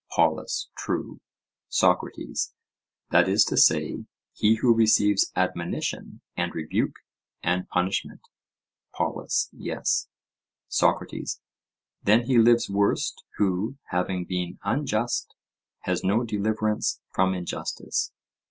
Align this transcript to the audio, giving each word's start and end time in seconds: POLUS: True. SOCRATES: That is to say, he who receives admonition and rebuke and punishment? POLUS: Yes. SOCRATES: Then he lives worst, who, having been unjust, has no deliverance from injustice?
POLUS: 0.11 0.69
True. 0.75 1.19
SOCRATES: 1.69 2.55
That 3.11 3.29
is 3.29 3.45
to 3.45 3.55
say, 3.55 4.03
he 4.33 4.55
who 4.55 4.73
receives 4.73 5.31
admonition 5.35 6.21
and 6.35 6.55
rebuke 6.55 6.95
and 7.43 7.69
punishment? 7.69 8.21
POLUS: 8.95 9.49
Yes. 9.53 10.07
SOCRATES: 10.69 11.39
Then 12.01 12.23
he 12.25 12.39
lives 12.39 12.67
worst, 12.67 13.23
who, 13.37 13.77
having 13.91 14.25
been 14.25 14.57
unjust, 14.63 15.35
has 15.81 16.03
no 16.03 16.23
deliverance 16.23 16.99
from 17.11 17.35
injustice? 17.35 18.11